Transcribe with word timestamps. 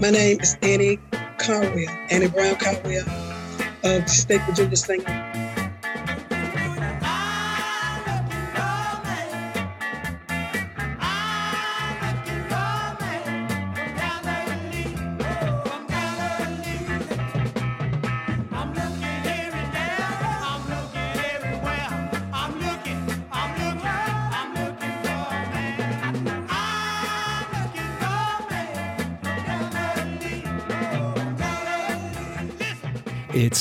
My 0.00 0.08
name 0.08 0.40
is 0.40 0.56
Annie 0.62 0.98
Caldwell, 1.36 1.86
Annie 2.10 2.28
Brown 2.28 2.54
Caldwell 2.54 3.04
of 3.84 4.06
Junior 4.54 4.74
Singer. 4.74 5.04
It's 5.06 5.39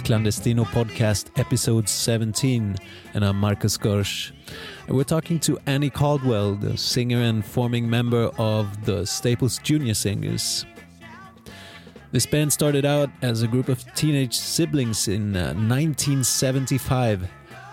Clandestino 0.10 0.66
Podcast, 0.66 1.30
episode 1.40 1.88
17, 1.88 2.78
and 3.14 3.24
I'm 3.24 3.36
Marcus 3.36 3.78
Gersh. 3.78 4.32
And 4.88 4.98
we're 4.98 5.04
talking 5.04 5.40
to 5.42 5.60
Annie 5.68 5.92
Caldwell, 5.92 6.56
the 6.56 6.76
singer 6.80 7.22
and 7.22 7.46
forming 7.46 7.88
member 7.88 8.32
of 8.40 8.86
the 8.86 9.06
Staples 9.06 9.60
Junior 9.60 9.94
Singers. 9.94 10.66
This 12.12 12.26
band 12.26 12.52
started 12.52 12.86
out 12.86 13.12
as 13.22 13.44
a 13.44 13.48
group 13.48 13.70
of 13.70 13.86
teenage 13.94 14.34
siblings 14.34 15.08
in 15.08 15.36
uh, 15.38 15.54
1975, 15.54 17.30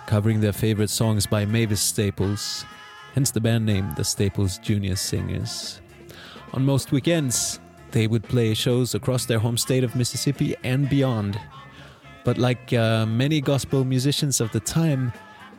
covering 0.07 0.43
their 0.43 0.53
favorite 0.53 0.91
songs 0.91 1.27
by 1.27 1.47
Mavis 1.47 1.81
Staples, 1.81 2.67
hence 3.15 3.31
the 3.31 3.41
band 3.41 3.65
name, 3.65 3.95
the 3.97 4.05
Staples 4.05 4.59
Junior 4.59 4.97
Singers. 4.97 5.81
On 6.53 6.63
most 6.67 6.93
weekends, 6.93 7.61
they 7.93 8.07
would 8.07 8.25
play 8.25 8.53
shows 8.53 8.95
across 8.95 9.25
their 9.25 9.39
home 9.39 9.57
state 9.57 9.85
of 9.85 9.97
Mississippi 9.97 10.55
and 10.65 10.87
beyond. 10.91 11.41
But 12.27 12.39
like 12.39 12.73
uh, 12.73 13.07
many 13.07 13.41
gospel 13.41 13.85
musicians 13.85 14.41
of 14.41 14.51
the 14.51 14.59
time, 14.59 15.13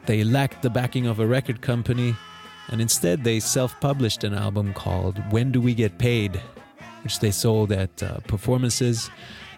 they 0.06 0.26
lacked 0.26 0.64
the 0.64 0.70
backing 0.70 1.08
of 1.08 1.22
a 1.22 1.26
record 1.26 1.62
company, 1.62 2.14
and 2.68 2.82
instead 2.82 3.24
they 3.24 3.40
self 3.40 3.80
published 3.80 4.26
an 4.26 4.34
album 4.34 4.74
called 4.74 5.18
When 5.32 5.54
Do 5.54 5.62
We 5.62 5.74
Get 5.74 5.98
Paid, 5.98 6.42
which 7.06 7.22
they 7.22 7.32
sold 7.32 7.72
at 7.72 8.04
uh, 8.04 8.20
performances 8.28 9.10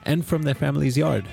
and 0.05 0.23
from 0.23 0.43
their 0.43 0.53
family's 0.53 0.95
yard. 0.95 1.25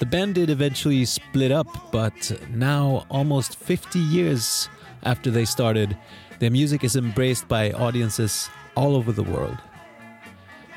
The 0.00 0.06
band 0.06 0.34
did 0.34 0.50
eventually 0.50 1.04
split 1.04 1.52
up, 1.52 1.68
but 1.92 2.32
now, 2.50 3.06
almost 3.10 3.60
50 3.60 4.00
years 4.00 4.68
after 5.04 5.30
they 5.30 5.44
started, 5.44 5.96
their 6.40 6.50
music 6.50 6.82
is 6.82 6.96
embraced 6.96 7.46
by 7.46 7.70
audiences 7.70 8.50
all 8.74 8.96
over 8.96 9.12
the 9.12 9.22
world. 9.22 9.58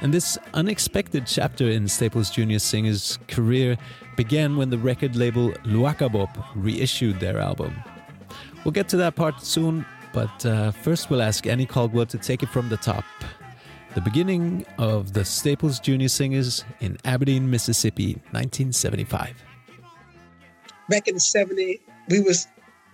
And 0.02 0.14
this 0.14 0.38
unexpected 0.54 1.28
chapter 1.28 1.70
in 1.70 1.88
Staples 1.88 2.30
Jr. 2.30 2.58
Singer's 2.58 3.18
career 3.28 3.78
began 4.16 4.58
when 4.58 4.70
the 4.70 4.78
record 4.78 5.16
label 5.16 5.52
Luaka 5.66 6.12
Bop 6.12 6.38
reissued 6.56 7.20
their 7.20 7.40
album. 7.40 7.74
We'll 8.64 8.72
get 8.72 8.90
to 8.90 8.98
that 8.98 9.16
part 9.16 9.42
soon, 9.42 9.86
but 10.14 10.46
uh, 10.46 10.72
first 10.72 11.10
we'll 11.10 11.22
ask 11.22 11.48
Annie 11.48 11.66
Caldwell 11.66 12.06
to 12.08 12.18
take 12.18 12.44
it 12.44 12.50
from 12.50 12.70
the 12.70 12.78
top. 12.78 13.06
The 13.94 14.02
beginning 14.02 14.66
of 14.78 15.14
the 15.14 15.24
Staples 15.24 15.80
Jr. 15.80 16.08
Singers 16.08 16.66
in 16.80 16.98
Aberdeen, 17.06 17.50
Mississippi, 17.50 18.14
1975. 18.32 19.36
Back 20.90 21.08
in 21.08 21.14
the 21.14 21.20
70s, 21.20 21.80
we 22.10 22.20
was 22.20 22.48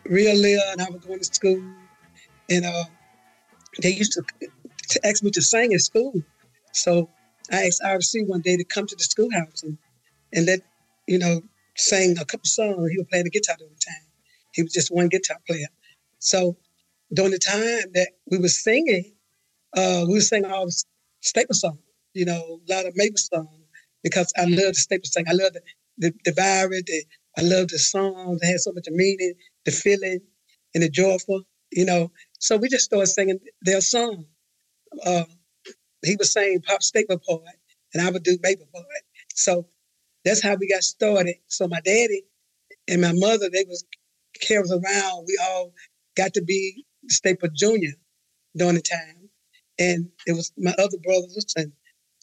real 0.05 0.35
little 0.35 0.63
and 0.71 0.81
I 0.81 0.89
was 0.89 1.05
going 1.05 1.19
to 1.19 1.25
school. 1.25 1.61
And 2.49 2.65
uh, 2.65 2.83
they 3.81 3.91
used 3.91 4.13
to, 4.13 4.23
to 4.89 5.07
ask 5.07 5.23
me 5.23 5.31
to 5.31 5.41
sing 5.41 5.73
at 5.73 5.81
school. 5.81 6.13
So 6.73 7.11
I 7.51 7.65
asked 7.67 7.81
RC 7.85 8.23
one 8.25 8.41
day 8.41 8.57
to 8.57 8.63
come 8.63 8.87
to 8.87 8.95
the 8.95 9.03
schoolhouse 9.03 9.63
and, 9.63 9.77
and 10.33 10.45
let, 10.45 10.61
you 11.07 11.19
know, 11.19 11.41
sing 11.77 12.17
a 12.19 12.25
couple 12.25 12.45
songs. 12.45 12.91
He 12.91 12.97
was 12.97 13.07
playing 13.09 13.25
the 13.25 13.31
guitar 13.31 13.55
all 13.61 13.69
the 13.69 13.75
time. 13.85 14.07
He 14.51 14.63
was 14.63 14.73
just 14.73 14.91
one 14.91 15.09
guitar 15.09 15.37
player. 15.47 15.67
So 16.19 16.57
during 17.13 17.31
the 17.31 17.39
time 17.39 17.91
that 17.93 18.09
we 18.29 18.39
were 18.39 18.49
singing, 18.49 19.13
uh, 19.75 20.05
we 20.07 20.15
were 20.15 20.21
singing 20.21 20.51
all 20.51 20.65
the 20.65 20.83
staple 21.21 21.55
songs, 21.55 21.79
you 22.13 22.25
know, 22.25 22.61
a 22.69 22.73
lot 22.73 22.85
of 22.85 22.93
Maple 22.95 23.17
songs, 23.17 23.49
because 24.03 24.33
I 24.37 24.45
love 24.45 24.73
the 24.73 24.75
staple 24.75 25.05
song. 25.07 25.25
I 25.29 25.33
love 25.33 25.53
the, 25.53 25.61
the, 25.97 26.13
the 26.25 26.31
vibe, 26.31 26.85
the, 26.85 27.03
I 27.37 27.41
love 27.43 27.69
the 27.69 27.79
songs. 27.79 28.41
They 28.41 28.47
had 28.47 28.59
so 28.59 28.71
much 28.73 28.87
meaning, 28.89 29.33
the 29.65 29.71
feeling, 29.71 30.19
and 30.73 30.83
the 30.83 30.89
joyful, 30.89 31.43
you 31.71 31.85
know. 31.85 32.11
So 32.39 32.57
we 32.57 32.69
just 32.69 32.85
started 32.85 33.07
singing 33.07 33.39
their 33.61 33.81
song. 33.81 34.25
Uh, 35.05 35.25
he 36.05 36.15
was 36.17 36.31
saying 36.31 36.61
pop 36.61 36.83
staple 36.83 37.19
part, 37.19 37.43
and 37.93 38.01
I 38.05 38.11
would 38.11 38.23
do 38.23 38.37
maple 38.41 38.67
part. 38.73 38.85
So 39.33 39.67
that's 40.25 40.43
how 40.43 40.55
we 40.55 40.69
got 40.69 40.83
started. 40.83 41.35
So 41.47 41.67
my 41.67 41.81
daddy 41.81 42.23
and 42.87 43.01
my 43.01 43.13
mother, 43.13 43.49
they 43.51 43.65
was 43.67 43.85
carried 44.41 44.71
around. 44.71 45.25
We 45.27 45.39
all 45.41 45.73
got 46.15 46.33
to 46.35 46.41
be 46.43 46.85
staple 47.09 47.49
junior 47.53 47.93
during 48.55 48.75
the 48.75 48.81
time. 48.81 49.29
And 49.79 50.09
it 50.27 50.33
was 50.33 50.51
my 50.57 50.73
other 50.77 50.97
brothers 51.03 51.45
and 51.55 51.71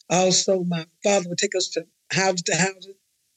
also 0.09 0.63
my 0.63 0.85
father 1.03 1.29
would 1.29 1.37
take 1.37 1.55
us 1.55 1.69
to 1.69 1.85
house 2.11 2.41
to 2.43 2.55
house, 2.55 2.87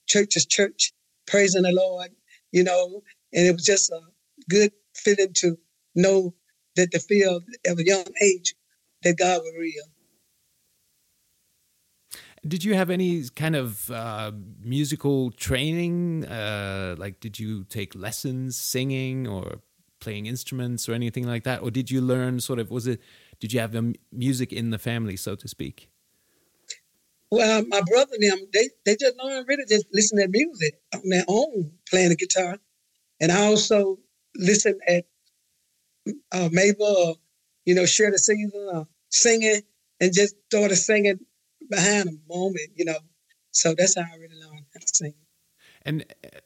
church 0.08 0.34
to 0.34 0.46
church, 0.46 0.92
praising 1.26 1.62
the 1.62 1.72
Lord, 1.72 2.10
you 2.52 2.64
know, 2.64 3.02
and 3.32 3.46
it 3.46 3.52
was 3.52 3.64
just 3.64 3.90
a 3.90 4.00
good 4.50 4.72
feeling 4.94 5.32
to 5.34 5.58
know 5.94 6.34
that 6.76 6.90
the 6.92 7.00
field 7.00 7.44
at 7.66 7.78
a 7.78 7.84
young 7.86 8.04
age 8.22 8.54
that 9.02 9.18
God 9.18 9.40
was 9.42 9.54
real. 9.58 9.84
Did 12.46 12.64
you 12.64 12.74
have 12.74 12.88
any 12.88 13.24
kind 13.36 13.54
of 13.54 13.90
uh, 13.90 14.32
musical 14.62 15.30
training? 15.32 16.24
Uh, 16.24 16.94
like, 16.98 17.20
did 17.20 17.38
you 17.38 17.64
take 17.64 17.94
lessons 17.94 18.56
singing 18.56 19.26
or 19.26 19.60
playing 20.00 20.26
instruments 20.26 20.88
or 20.88 20.94
anything 20.94 21.26
like 21.26 21.44
that? 21.44 21.62
Or 21.62 21.70
did 21.70 21.90
you 21.90 22.00
learn 22.00 22.40
sort 22.40 22.58
of, 22.58 22.70
was 22.70 22.86
it, 22.86 23.00
did 23.40 23.52
you 23.52 23.60
have 23.60 23.76
music 24.10 24.52
in 24.52 24.70
the 24.70 24.78
family, 24.78 25.16
so 25.16 25.34
to 25.36 25.48
speak? 25.48 25.90
Well, 27.30 27.62
my 27.68 27.82
brother 27.82 28.12
and 28.18 28.30
them, 28.30 28.48
they, 28.52 28.70
they 28.84 28.96
just 28.96 29.16
learned 29.22 29.46
really 29.46 29.64
just 29.68 29.86
listen 29.92 30.18
to 30.18 30.26
music 30.28 30.80
on 30.94 31.02
their 31.08 31.24
own, 31.28 31.72
playing 31.88 32.08
the 32.08 32.16
guitar. 32.16 32.58
And 33.20 33.30
I 33.30 33.44
also 33.44 33.98
listen 34.34 34.78
at 34.88 35.04
uh, 36.32 36.48
Mabel, 36.50 37.20
you 37.66 37.74
know, 37.74 37.84
share 37.84 38.10
the 38.10 38.70
uh, 38.74 38.84
singing, 39.10 39.60
and 40.00 40.12
just 40.14 40.34
started 40.46 40.76
singing 40.76 41.20
behind 41.70 42.08
a 42.08 42.12
moment, 42.28 42.70
you 42.74 42.84
know. 42.84 42.98
So 43.52 43.74
that's 43.76 43.96
how 43.96 44.02
I 44.02 44.16
really 44.16 44.36
learned 44.36 44.66
how 44.72 44.80
to 44.80 44.86
sing. 44.86 45.14
And 45.82 46.04
uh, 46.24 46.38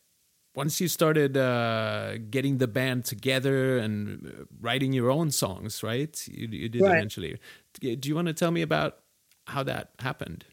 once 0.55 0.81
you 0.81 0.89
started 0.89 1.37
uh, 1.37 2.19
getting 2.31 2.59
the 2.59 2.69
band 2.69 3.05
together 3.05 3.79
and 3.79 4.27
uh, 4.27 4.45
writing 4.61 4.93
your 4.93 5.11
own 5.11 5.31
songs, 5.31 5.83
right? 5.83 6.27
You, 6.29 6.49
you 6.49 6.69
did 6.69 6.83
right. 6.83 6.97
eventually. 6.97 7.39
Do 7.81 7.99
you 8.09 8.15
want 8.15 8.29
to 8.29 8.35
tell 8.35 8.51
me 8.51 8.63
about 8.63 8.99
how 9.47 9.63
that 9.65 9.91
happened? 9.99 10.45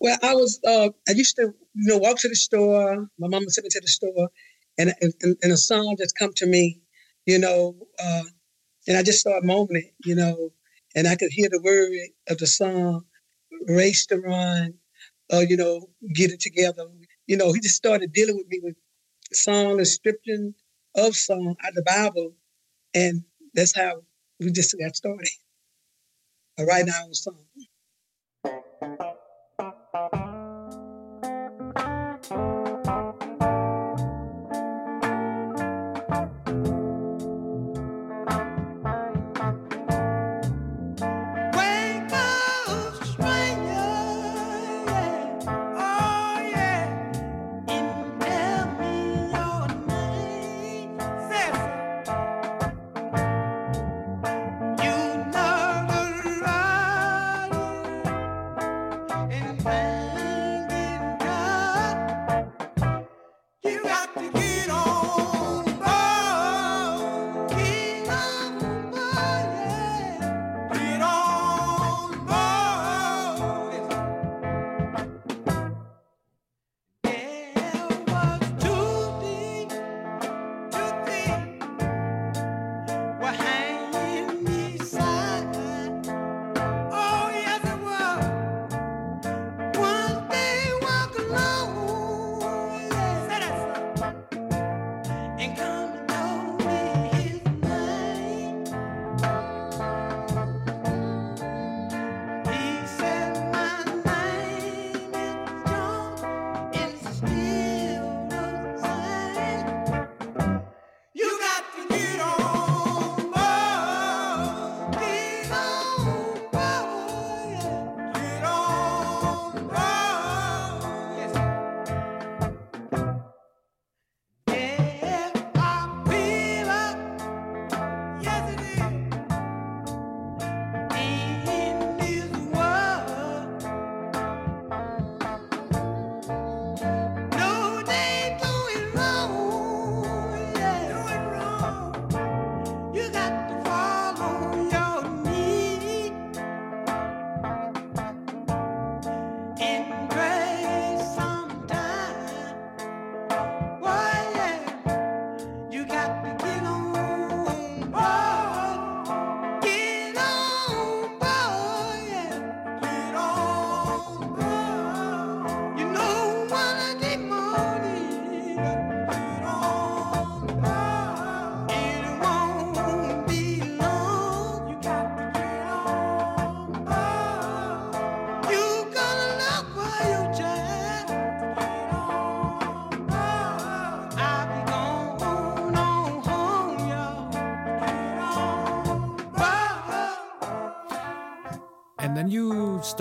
Well, 0.00 0.18
I 0.22 0.34
was 0.34 0.60
uh, 0.66 0.90
I 1.08 1.12
used 1.12 1.36
to 1.36 1.54
you 1.74 1.88
know 1.88 1.98
walk 1.98 2.18
to 2.18 2.28
the 2.28 2.34
store. 2.34 3.08
My 3.18 3.28
mom 3.28 3.40
would 3.40 3.52
send 3.52 3.64
me 3.64 3.70
to 3.70 3.80
the 3.80 3.88
store, 3.88 4.28
and 4.78 4.92
and, 5.00 5.36
and 5.42 5.52
a 5.52 5.56
song 5.56 5.96
just 5.98 6.18
come 6.18 6.32
to 6.36 6.46
me, 6.46 6.80
you 7.26 7.38
know, 7.38 7.76
uh, 8.02 8.24
and 8.88 8.96
I 8.96 9.02
just 9.02 9.20
started 9.20 9.46
moaning 9.46 9.92
you 10.04 10.14
know, 10.14 10.50
and 10.96 11.08
I 11.08 11.16
could 11.16 11.30
hear 11.32 11.48
the 11.50 11.62
word 11.62 11.92
of 12.28 12.38
the 12.38 12.46
song, 12.48 13.04
race 13.68 14.06
to 14.06 14.18
run, 14.18 14.74
uh, 15.32 15.44
you 15.48 15.56
know, 15.56 15.88
get 16.14 16.32
it 16.32 16.40
together. 16.40 16.86
You 17.26 17.36
know, 17.38 17.52
he 17.52 17.60
just 17.60 17.76
started 17.76 18.12
dealing 18.12 18.36
with 18.36 18.48
me 18.48 18.60
with 18.62 18.76
song 19.32 19.78
description 19.78 20.54
of 20.96 21.16
song 21.16 21.56
out 21.64 21.70
of 21.70 21.74
the 21.76 21.84
Bible, 21.84 22.34
and 22.94 23.24
that's 23.54 23.76
how 23.76 24.02
we 24.40 24.52
just 24.52 24.76
got 24.78 24.96
started. 24.96 25.28
I 26.58 26.64
write 26.64 26.88
our 26.88 27.04
own 27.04 27.14
song. 27.14 27.43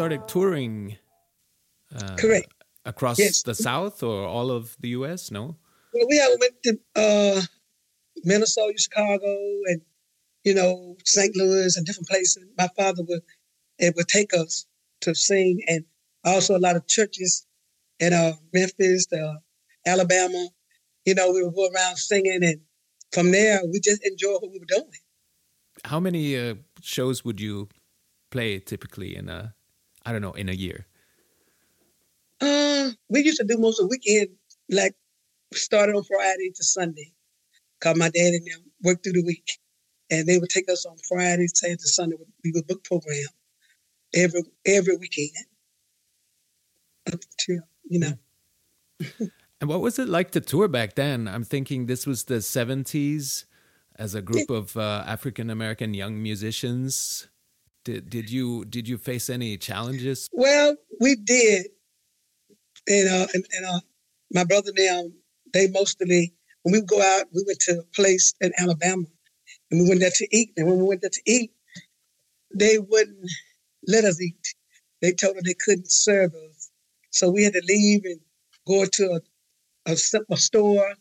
Started 0.04 0.28
touring. 0.28 0.98
Uh, 1.96 2.16
Correct. 2.18 2.54
Across 2.84 3.20
yes. 3.20 3.42
the 3.44 3.56
South 3.56 4.04
or 4.04 4.28
all 4.28 4.52
of 4.52 4.76
the 4.82 4.90
U.S. 5.00 5.32
No. 5.32 5.56
Well, 5.94 6.08
we 6.10 6.18
have 6.18 6.32
went 6.42 6.56
to 6.64 6.80
uh, 6.98 7.42
Minnesota, 8.26 8.74
Chicago, 8.78 9.34
and 9.68 9.80
you 10.44 10.56
know 10.56 10.98
St. 11.06 11.34
Louis 11.38 11.78
and 11.78 11.86
different 11.86 12.10
places. 12.10 12.44
My 12.58 12.68
father 12.76 13.04
would 13.08 13.22
it 13.80 13.96
would 13.96 14.10
take 14.10 14.34
us 14.34 14.66
to 15.02 15.16
sing, 15.16 15.62
and 15.70 15.86
also 16.26 16.58
a 16.58 16.64
lot 16.68 16.76
of 16.76 16.86
churches 16.86 17.48
in 18.02 18.12
uh, 18.12 18.34
Memphis, 18.52 19.08
uh, 19.14 19.36
Alabama. 19.86 20.50
You 21.06 21.16
know, 21.16 21.32
we 21.32 21.44
would 21.44 21.56
go 21.56 21.70
around 21.74 21.96
singing, 21.96 22.44
and 22.44 22.60
from 23.14 23.32
there, 23.32 23.62
we 23.72 23.80
just 23.80 24.06
enjoyed 24.06 24.42
what 24.42 24.52
we 24.52 24.60
were 24.60 24.66
doing. 24.68 25.00
How 25.86 26.02
many 26.02 26.38
uh, 26.38 26.56
shows 26.82 27.24
would 27.24 27.40
you 27.40 27.70
play 28.32 28.60
typically 28.60 29.16
in 29.16 29.30
a, 29.30 29.56
I 30.06 30.12
don't 30.12 30.22
know, 30.22 30.34
in 30.34 30.50
a 30.50 30.54
year? 30.54 30.86
Uh, 32.42 32.92
we 33.10 33.24
used 33.24 33.38
to 33.38 33.46
do 33.46 33.58
most 33.58 33.80
of 33.80 33.90
the 33.90 33.98
weekend, 33.98 34.36
like 34.70 34.96
started 35.54 35.96
on 35.96 36.04
Friday 36.04 36.52
to 36.56 36.64
Sunday. 36.64 37.14
Cause 37.80 37.98
my 37.98 38.10
dad 38.10 38.34
and 38.34 38.46
them 38.46 38.64
worked 38.82 39.04
through 39.04 39.14
the 39.14 39.24
week, 39.24 39.60
and 40.10 40.28
they 40.28 40.38
would 40.38 40.50
take 40.50 40.70
us 40.70 40.86
on 40.86 40.98
Friday, 41.08 41.48
Saturday 41.48 41.78
to 41.78 41.88
Sunday. 41.88 42.16
We 42.44 42.52
would 42.54 42.68
book 42.68 42.84
program 42.84 43.26
every 44.14 44.44
every 44.66 44.96
weekend 44.98 45.46
up 47.12 47.20
to 47.40 47.60
you 47.90 48.00
know. 48.00 48.14
and 49.62 49.70
what 49.70 49.82
was 49.82 50.00
it 50.00 50.08
like 50.08 50.32
to 50.32 50.42
tour 50.42 50.68
back 50.68 50.96
then? 50.96 51.28
I'm 51.28 51.44
thinking 51.44 51.86
this 51.86 52.08
was 52.08 52.26
the 52.26 52.36
70s 52.36 53.46
as 53.96 54.16
a 54.16 54.22
group 54.22 54.50
of 54.50 54.78
uh, 54.78 55.04
African 55.06 55.50
American 55.50 55.94
young 55.94 56.22
musicians. 56.22 57.28
Did 57.86 58.10
did 58.10 58.30
you 58.30 58.66
did 58.66 58.88
you 58.88 58.98
face 58.98 59.30
any 59.30 59.58
challenges? 59.58 60.30
Well, 60.32 60.76
we 61.00 61.16
did, 61.16 61.68
and 62.88 63.10
uh, 63.10 63.28
and, 63.34 63.46
and 63.52 63.66
uh, 63.66 63.80
my 64.32 64.44
brother 64.46 64.72
now 64.78 65.04
they 65.54 65.68
mostly 65.68 66.34
when 66.64 66.74
we 66.74 66.82
go 66.82 67.02
out, 67.02 67.26
we 67.34 67.44
went 67.46 67.60
to 67.62 67.80
a 67.80 67.84
place 67.96 68.34
in 68.40 68.54
Alabama, 68.58 69.04
and 69.70 69.82
we 69.82 69.90
went 69.90 70.00
there 70.00 70.12
to 70.14 70.28
eat. 70.32 70.52
And 70.56 70.68
when 70.68 70.78
we 70.78 70.86
went 70.86 71.02
there 71.02 71.10
to 71.10 71.22
eat, 71.26 71.52
they 72.56 72.80
wouldn't 72.80 73.30
let 73.86 74.06
us 74.06 74.22
eat. 74.22 74.56
They 75.02 75.12
told 75.12 75.36
us 75.36 75.44
they 75.44 75.54
couldn't 75.54 75.92
serve 75.92 76.34
us, 76.34 76.72
so 77.10 77.30
we 77.30 77.44
had 77.44 77.54
to 77.54 77.62
leave 77.68 78.06
and 78.06 78.20
go 78.66 78.86
to 78.86 79.20
a, 79.86 79.92
a, 79.92 79.96
a 80.32 80.38
store. 80.38 80.94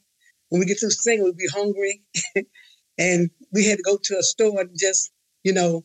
When 0.49 0.59
we 0.59 0.67
get 0.67 0.79
to 0.79 0.91
sing, 0.91 1.23
we'd 1.23 1.37
be 1.37 1.49
hungry. 1.53 2.03
And 2.99 3.31
we 3.53 3.65
had 3.67 3.79
to 3.79 3.83
go 3.83 3.97
to 3.97 4.19
a 4.19 4.23
store 4.23 4.61
and 4.61 4.71
just, 4.79 5.13
you 5.45 5.55
know, 5.55 5.83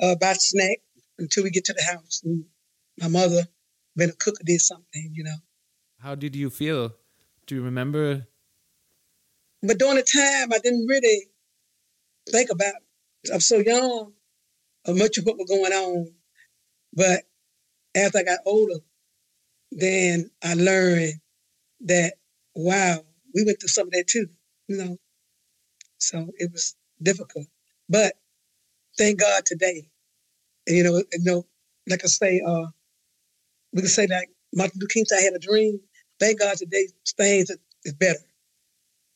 uh, 0.00 0.14
buy 0.20 0.34
snack 0.34 0.78
until 1.18 1.44
we 1.44 1.50
get 1.50 1.64
to 1.66 1.72
the 1.72 1.82
house. 1.82 2.22
And 2.24 2.44
my 2.98 3.08
mother, 3.08 3.42
been 3.96 4.10
a 4.10 4.14
cook, 4.14 4.36
did 4.44 4.60
something, 4.60 5.12
you 5.14 5.24
know. 5.24 5.36
How 5.98 6.14
did 6.14 6.34
you 6.34 6.50
feel? 6.50 6.94
Do 7.46 7.54
you 7.54 7.62
remember? 7.62 8.26
But 9.62 9.78
during 9.78 9.96
the 9.96 10.02
time, 10.02 10.52
I 10.52 10.58
didn't 10.58 10.86
really 10.86 11.28
think 12.30 12.50
about 12.50 12.74
it. 13.24 13.30
I'm 13.32 13.40
so 13.40 13.58
young 13.58 14.12
of 14.86 14.96
much 14.96 15.18
of 15.18 15.24
what 15.24 15.36
was 15.36 15.48
going 15.48 15.72
on. 15.72 16.14
But 16.94 17.24
as 17.94 18.14
I 18.14 18.22
got 18.22 18.40
older, 18.46 18.78
then 19.70 20.30
I 20.42 20.54
learned 20.54 21.14
that, 21.82 22.14
wow, 22.54 23.04
we 23.34 23.44
went 23.44 23.60
through 23.60 23.68
some 23.68 23.88
of 23.88 23.92
that 23.92 24.06
too, 24.08 24.26
you 24.68 24.76
know. 24.76 24.96
So 25.98 26.30
it 26.38 26.50
was 26.50 26.74
difficult. 27.02 27.46
But 27.88 28.14
thank 29.00 29.18
God 29.18 29.44
today. 29.46 29.88
And, 30.66 30.76
you 30.76 30.84
know, 30.84 30.98
you 30.98 31.24
know, 31.24 31.46
like 31.88 32.04
I 32.04 32.08
say, 32.08 32.42
uh, 32.46 32.66
we 33.72 33.82
can 33.82 33.88
say 33.88 34.06
that 34.06 34.26
Martin 34.54 34.78
Luther 34.80 34.92
King 34.92 35.04
said 35.06 35.18
I 35.18 35.22
had 35.22 35.32
a 35.32 35.38
dream. 35.38 35.80
Thank 36.18 36.40
God 36.40 36.56
today 36.56 36.86
things 37.16 37.50
is 37.84 37.94
better. 37.94 38.18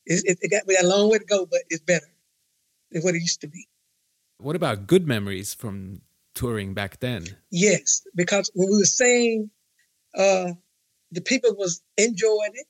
It, 0.07 0.23
it, 0.25 0.39
it 0.41 0.51
got 0.51 0.67
we 0.67 0.75
got 0.75 0.85
a 0.85 0.89
long 0.89 1.11
way 1.11 1.19
to 1.19 1.25
go, 1.25 1.47
but 1.47 1.61
it's 1.69 1.83
better 1.83 2.07
than 2.91 3.03
what 3.03 3.15
it 3.15 3.21
used 3.21 3.43
to 3.43 3.47
be. 3.47 3.69
What 4.39 4.57
about 4.57 4.87
good 4.87 5.07
memories 5.07 5.53
from 5.55 6.01
touring 6.35 6.73
back 6.75 7.01
then? 7.01 7.25
Yes, 7.51 8.07
because 8.15 8.51
when 8.55 8.69
we 8.71 8.79
were 8.79 8.85
saying, 8.85 9.51
uh, 10.17 10.53
the 11.13 11.21
people 11.21 11.55
was 11.57 11.83
enjoying 11.99 12.53
it. 12.55 12.67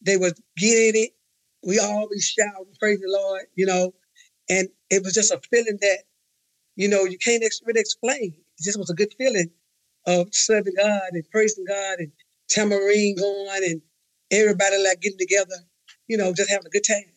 They 0.00 0.16
was 0.16 0.40
getting 0.56 1.02
it 1.02 1.10
we 1.64 1.78
always 1.78 2.24
shout 2.24 2.66
praise 2.78 3.00
the 3.00 3.08
Lord, 3.08 3.42
you 3.54 3.66
know, 3.66 3.92
and 4.48 4.68
it 4.90 5.02
was 5.02 5.12
just 5.12 5.32
a 5.32 5.40
feeling 5.50 5.78
that, 5.80 5.98
you 6.78 6.88
know, 6.88 7.04
you 7.04 7.18
can't 7.18 7.42
really 7.66 7.80
explain. 7.80 8.34
It 8.56 8.62
just 8.62 8.78
was 8.78 8.88
a 8.88 8.94
good 8.94 9.12
feeling 9.18 9.50
of 10.06 10.28
serving 10.32 10.74
God 10.76 11.10
and 11.10 11.28
praising 11.28 11.64
God 11.66 11.98
and 11.98 12.12
tambourine 12.48 13.16
going 13.16 13.64
and 13.64 13.82
everybody 14.30 14.80
like 14.84 15.00
getting 15.00 15.18
together, 15.18 15.56
you 16.06 16.16
know, 16.16 16.32
just 16.32 16.48
having 16.48 16.66
a 16.66 16.70
good 16.70 16.84
time. 16.88 17.12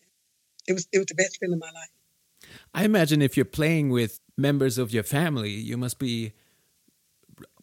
It 0.68 0.74
was 0.74 0.88
it 0.92 0.98
was 0.98 1.06
the 1.06 1.16
best 1.16 1.38
feeling 1.40 1.54
in 1.54 1.60
my 1.60 1.68
life. 1.68 2.50
I 2.74 2.86
imagine 2.86 3.22
if 3.22 3.38
you're 3.38 3.46
playing 3.46 3.92
with 3.92 4.20
members 4.36 4.80
of 4.80 4.92
your 4.92 5.04
family, 5.04 5.52
you 5.52 5.78
must 5.78 6.00
be 6.00 6.34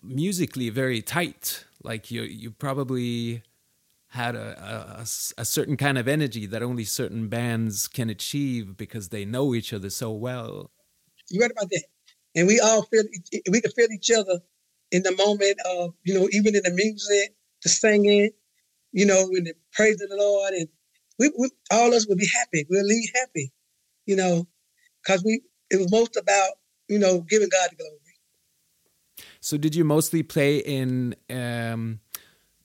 musically 0.00 0.70
very 0.70 1.02
tight. 1.02 1.64
Like 1.82 2.12
you 2.12 2.22
you 2.22 2.52
probably 2.52 3.42
had 4.12 4.36
a, 4.36 4.96
a, 5.02 5.42
a, 5.42 5.44
certain 5.44 5.76
kind 5.76 5.98
of 5.98 6.08
energy 6.08 6.46
that 6.46 6.62
only 6.62 6.84
certain 6.84 7.28
bands 7.28 7.86
can 7.86 8.08
achieve 8.08 8.74
because 8.74 9.10
they 9.10 9.26
know 9.26 9.54
each 9.54 9.70
other 9.70 9.90
so 9.90 10.10
well. 10.10 10.70
You're 11.30 11.42
right 11.42 11.50
about 11.50 11.70
that. 11.70 11.84
And 12.34 12.46
we 12.46 12.60
all 12.60 12.82
feel, 12.82 13.02
we 13.50 13.60
can 13.60 13.70
feel 13.72 13.88
each 13.92 14.10
other 14.10 14.40
in 14.90 15.02
the 15.02 15.14
moment 15.16 15.58
of, 15.66 15.94
you 16.04 16.14
know, 16.14 16.28
even 16.32 16.54
in 16.54 16.62
the 16.62 16.70
music, 16.70 17.34
the 17.62 17.68
singing, 17.68 18.30
you 18.92 19.06
know, 19.06 19.28
in 19.34 19.44
the 19.44 19.54
praise 19.72 20.00
of 20.00 20.08
the 20.08 20.16
Lord. 20.16 20.54
And 20.54 20.68
we, 21.18 21.30
we 21.38 21.50
all 21.70 21.88
of 21.88 21.94
us 21.94 22.06
would 22.08 22.18
be 22.18 22.28
happy. 22.34 22.66
We'll 22.70 22.84
leave 22.84 23.10
happy, 23.14 23.52
you 24.06 24.16
know, 24.16 24.46
because 25.02 25.24
we, 25.24 25.42
it 25.70 25.76
was 25.78 25.90
most 25.90 26.16
about, 26.16 26.52
you 26.88 26.98
know, 26.98 27.20
giving 27.20 27.48
God 27.50 27.70
the 27.70 27.76
glory. 27.76 27.94
So 29.40 29.56
did 29.56 29.74
you 29.74 29.84
mostly 29.84 30.22
play 30.22 30.58
in, 30.58 31.14
um, 31.30 32.00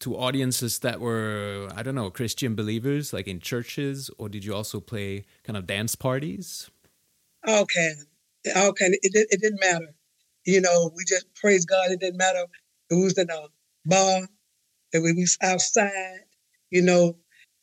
to 0.04 0.18
audiences 0.18 0.80
that 0.80 1.00
were 1.00 1.70
I 1.74 1.82
don't 1.82 1.96
know 1.96 2.10
Christian 2.10 2.56
believers, 2.56 3.14
like 3.14 3.26
in 3.26 3.40
churches, 3.40 4.12
or 4.18 4.28
did 4.28 4.44
you 4.44 4.54
also 4.54 4.82
play 4.82 5.24
kind 5.44 5.56
of 5.56 5.66
dance 5.66 5.96
parties? 5.96 6.70
Okay, 7.48 7.94
okay, 8.48 8.86
it, 8.86 9.28
it 9.32 9.42
didn't 9.42 9.60
matter. 9.60 9.94
You 10.46 10.62
know, 10.62 10.92
we 10.96 11.04
just 11.06 11.34
praise 11.36 11.66
God. 11.66 11.92
It 11.92 12.00
didn't 12.00 12.18
matter. 12.18 12.46
It 12.90 12.96
was 12.96 13.18
in 13.18 13.30
a 13.30 13.48
bar, 13.86 14.28
it 14.92 15.00
we 15.00 15.14
was 15.14 15.38
outside. 15.42 16.20
You 16.70 16.82
know, 16.82 17.16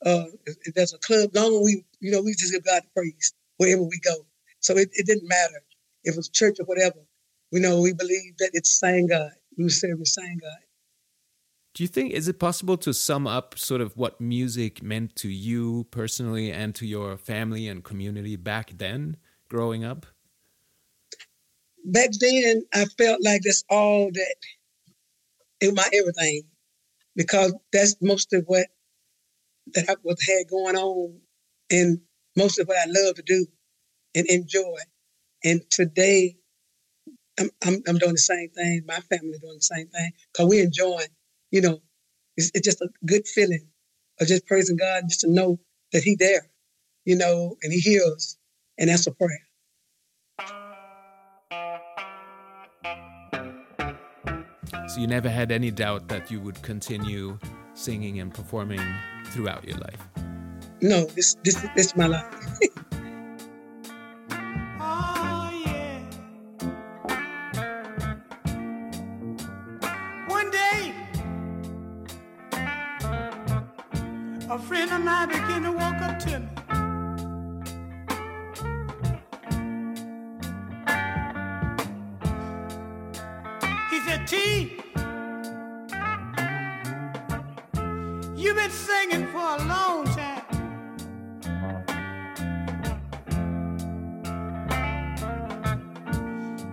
uh, 0.04 0.24
if 0.46 0.74
there's 0.74 0.94
a 0.94 0.98
club, 0.98 1.30
long 1.34 1.64
we 1.64 1.84
you 2.00 2.10
know 2.10 2.22
we 2.22 2.32
just 2.32 2.52
give 2.52 2.64
God 2.64 2.82
praise 2.94 3.32
wherever 3.56 3.82
we 3.82 4.00
go. 4.00 4.26
So 4.60 4.76
it, 4.76 4.88
it 4.92 5.06
didn't 5.06 5.28
matter 5.28 5.62
if 6.04 6.14
it 6.14 6.16
was 6.16 6.28
church 6.28 6.56
or 6.60 6.64
whatever. 6.64 6.98
We 7.52 7.60
know 7.60 7.80
we 7.80 7.92
believe 7.92 8.36
that 8.38 8.50
it's 8.52 8.78
saying 8.78 9.08
God. 9.08 9.30
We 9.56 9.64
were 9.64 9.70
serving 9.70 10.04
saying 10.04 10.38
God. 10.40 10.58
Do 11.74 11.84
you 11.84 11.88
think 11.88 12.12
is 12.12 12.26
it 12.26 12.38
possible 12.38 12.76
to 12.78 12.92
sum 12.92 13.26
up 13.26 13.58
sort 13.58 13.80
of 13.80 13.96
what 13.96 14.20
music 14.20 14.82
meant 14.82 15.14
to 15.16 15.28
you 15.28 15.86
personally 15.90 16.50
and 16.50 16.74
to 16.74 16.86
your 16.86 17.16
family 17.16 17.68
and 17.68 17.84
community 17.84 18.36
back 18.36 18.72
then, 18.76 19.16
growing 19.48 19.84
up? 19.84 20.06
Back 21.84 22.10
then, 22.20 22.64
I 22.74 22.86
felt 22.86 23.20
like 23.24 23.42
that's 23.44 23.64
all 23.70 24.10
that 24.12 24.36
it 25.60 25.74
my 25.74 25.88
everything, 25.92 26.44
because 27.16 27.54
that's 27.72 27.96
most 28.02 28.32
of 28.34 28.44
what 28.46 28.66
that 29.74 29.90
I 29.90 29.96
was 30.04 30.22
had 30.26 30.48
going 30.50 30.76
on, 30.76 31.20
and 31.70 32.00
most 32.36 32.58
of 32.60 32.68
what 32.68 32.78
I 32.78 32.86
love 32.88 33.16
to 33.16 33.22
do 33.22 33.46
and 34.14 34.26
enjoy. 34.28 34.78
And 35.44 35.62
today, 35.70 36.36
I'm, 37.40 37.50
I'm, 37.66 37.82
I'm 37.88 37.98
doing 37.98 38.12
the 38.12 38.18
same 38.18 38.50
thing. 38.50 38.82
My 38.86 39.00
family 39.00 39.38
doing 39.40 39.56
the 39.56 39.62
same 39.62 39.88
thing 39.88 40.12
because 40.32 40.48
we're 40.48 40.64
enjoying 40.64 41.08
you 41.52 41.62
know, 41.62 41.80
it's, 42.36 42.50
it's 42.54 42.66
just 42.66 42.82
a 42.82 42.88
good 43.06 43.26
feeling 43.28 43.68
of 44.20 44.28
just 44.28 44.46
praising 44.46 44.76
God, 44.76 45.04
just 45.08 45.20
to 45.22 45.30
know 45.30 45.60
that 45.92 46.02
He 46.04 46.16
there, 46.18 46.48
you 47.04 47.16
know, 47.16 47.56
and 47.62 47.72
He 47.72 47.80
hears, 47.80 48.38
and 48.78 48.90
that's 48.90 49.06
a 49.08 49.12
prayer. 49.12 49.48
So 54.90 55.00
you 55.00 55.06
never 55.06 55.30
had 55.30 55.52
any 55.52 55.70
doubt 55.70 56.08
that 56.08 56.32
you 56.32 56.40
would 56.40 56.60
continue 56.62 57.38
singing 57.74 58.18
and 58.18 58.34
performing 58.34 58.80
throughout 59.26 59.62
your 59.64 59.78
life. 59.78 60.00
No, 60.80 61.04
this 61.04 61.36
this 61.44 61.54
this 61.76 61.86
is 61.86 61.96
my 61.96 62.08
life. 62.08 62.26
you've 88.40 88.56
been 88.56 88.70
singing 88.70 89.26
for 89.26 89.38
a 89.38 89.58
long 89.66 90.06
time. 90.06 90.42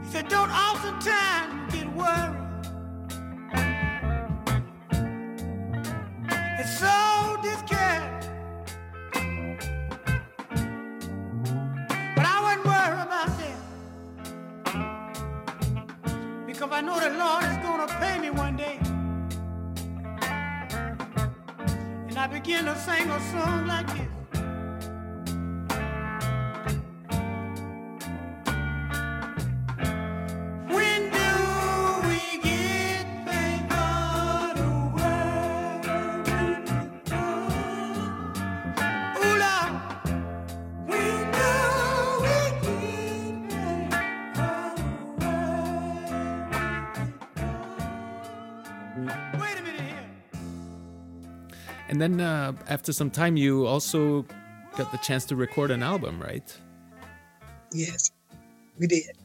He 0.02 0.10
said, 0.10 0.30
don't 0.30 0.50
oftentimes 0.50 1.27
begin 22.48 22.64
to 22.64 22.76
sing 22.80 23.10
a 23.10 23.20
song 23.32 23.68
like 23.68 23.88
this. 23.88 24.17
And 51.98 52.20
then 52.20 52.22
uh, 52.22 52.54
after 52.70 52.94
some 52.94 53.10
time, 53.10 53.38
you 53.38 53.66
also 53.66 54.24
got 54.76 54.92
the 54.92 55.00
chance 55.00 55.26
to 55.26 55.36
record 55.36 55.72
an 55.72 55.82
album, 55.82 56.22
right? 56.22 56.56
Yes, 57.74 58.12
we 58.78 58.86
did. 58.86 59.18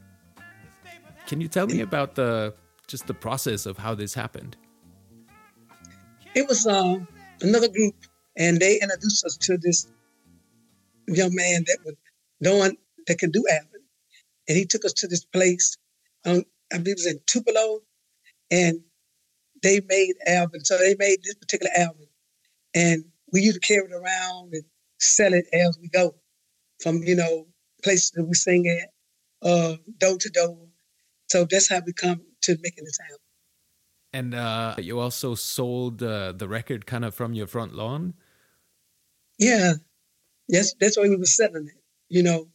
Can 1.27 1.43
you 1.43 1.49
tell 1.49 1.67
me 1.67 1.81
about 1.81 2.15
the 2.15 2.55
just 2.87 3.07
the 3.07 3.13
process 3.13 3.67
of 3.67 3.77
how 3.77 3.95
this 3.95 4.15
happened? 4.15 4.57
It 6.35 6.49
was 6.49 6.67
um, 6.67 7.07
another 7.43 7.69
group, 7.69 7.95
and 8.39 8.59
they 8.59 8.81
introduced 8.81 9.23
us 9.27 9.37
to 9.37 9.59
this 9.59 9.87
young 11.07 11.35
man 11.35 11.65
that 11.67 11.77
was 11.85 11.97
no 12.41 12.57
one 12.57 12.79
that 13.07 13.19
could 13.19 13.33
do 13.33 13.45
Alvin. 13.51 13.83
And 14.49 14.57
he 14.57 14.65
took 14.65 14.87
us 14.87 14.95
to 14.95 15.09
this 15.09 15.27
place, 15.27 15.77
um, 16.25 16.45
I 16.73 16.79
believe 16.79 16.97
it 16.97 17.05
was 17.05 17.07
in 17.07 17.21
Tupelo, 17.27 17.81
and 18.51 18.81
they 19.63 19.81
made 19.87 20.15
Alvin. 20.27 20.65
So 20.65 20.79
they 20.79 20.97
made 20.99 21.19
this 21.23 21.35
particular 21.35 21.71
album, 21.77 22.07
and 22.75 23.05
we 23.33 23.43
used 23.43 23.61
to 23.61 23.67
carry 23.67 23.87
it 23.87 23.93
around 23.93 24.53
and 24.53 24.65
sell 24.99 25.33
it 25.33 25.47
as 25.53 25.79
we 25.81 25.89
go, 25.89 26.15
from 26.83 27.03
you 27.03 27.17
know 27.17 27.47
places 27.83 28.11
that 28.13 28.25
we 28.25 28.35
sing 28.35 28.67
at, 28.69 29.49
uh, 29.49 29.77
door 29.99 30.19
to 30.19 30.31
door. 30.31 30.59
So 31.29 31.47
that's 31.51 31.69
how 31.69 31.81
we 31.85 31.93
come 31.93 32.21
to 32.43 32.57
making 32.63 32.85
this 32.85 32.99
album. 33.01 33.19
And 34.13 34.35
uh, 34.35 34.75
you 34.79 35.01
also 35.01 35.35
sold 35.35 36.03
uh, 36.03 36.33
the 36.33 36.47
record 36.47 36.85
kind 36.87 37.05
of 37.05 37.15
from 37.15 37.33
your 37.33 37.47
front 37.47 37.75
lawn. 37.75 38.15
Yeah, 39.39 39.75
yes, 40.49 40.75
that's 40.79 40.99
why 40.99 41.09
we 41.09 41.17
were 41.17 41.25
selling 41.25 41.69
it. 41.69 41.83
You 42.09 42.23
know, 42.23 42.49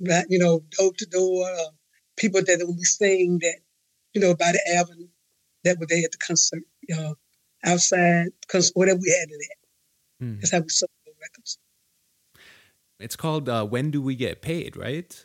that 0.00 0.26
you 0.28 0.38
know, 0.38 0.64
door 0.76 0.92
to 0.98 1.06
door, 1.06 1.48
uh, 1.48 1.70
people 2.16 2.42
that 2.44 2.58
would 2.62 2.76
be 2.76 2.84
saying 2.84 3.38
that, 3.42 3.58
you 4.14 4.20
know, 4.20 4.34
by 4.34 4.52
the 4.52 4.76
album 4.76 5.08
that 5.64 5.78
were 5.78 5.86
there 5.86 6.04
at 6.04 6.12
the 6.12 6.18
concert, 6.18 6.62
uh, 6.92 7.14
outside, 7.64 8.28
because 8.40 8.70
whatever 8.74 8.98
we 9.00 9.10
had 9.10 9.28
it 9.30 9.46
at. 9.50 10.24
Hmm. 10.24 10.36
That's 10.36 10.52
how 10.52 10.60
we 10.60 10.68
sold 10.68 10.90
the 11.04 11.12
records. 11.20 11.58
It's 12.98 13.16
called 13.16 13.48
uh, 13.48 13.64
"When 13.64 13.90
Do 13.90 14.02
We 14.02 14.16
Get 14.16 14.42
Paid," 14.42 14.76
right? 14.76 15.24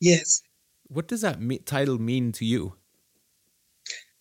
Yes. 0.00 0.42
What 0.88 1.08
does 1.08 1.22
that 1.22 1.40
me- 1.40 1.58
title 1.58 1.98
mean 1.98 2.32
to 2.32 2.44
you? 2.44 2.74